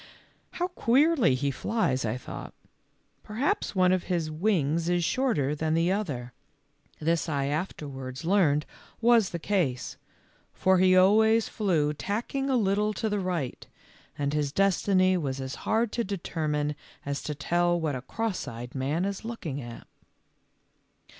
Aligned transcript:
"How 0.53 0.69
queerly 0.69 1.35
he 1.35 1.51
flies," 1.51 2.05
I 2.05 2.17
thought;" 2.17 2.55
perhaps 3.23 3.75
one 3.75 3.91
of 3.91 4.05
his 4.05 4.31
wings 4.31 4.89
is 4.89 5.03
shorter 5.03 5.53
than 5.53 5.75
the 5.75 5.91
other." 5.91 6.33
This 6.99 7.29
I 7.29 7.45
afterwards 7.45 8.25
learned 8.25 8.65
was 8.99 9.29
the 9.29 9.37
case, 9.37 9.97
for 10.53 10.79
he 10.79 10.97
always 10.97 11.47
flew 11.49 11.93
tacking 11.93 12.49
a 12.49 12.57
little 12.57 12.93
to 12.93 13.09
the 13.09 13.19
right, 13.19 13.67
and 14.17 14.33
his 14.33 14.51
destiny 14.51 15.17
was 15.17 15.39
as 15.39 15.53
hard 15.69 15.91
to 15.91 16.03
determine 16.03 16.73
as 17.05 17.21
to 17.21 17.35
tell 17.35 17.79
what 17.79 17.93
a 17.93 18.01
cross 18.01 18.47
eyed 18.47 18.73
man 18.73 19.05
is 19.05 19.23
looking 19.23 19.61
at. 19.61 19.85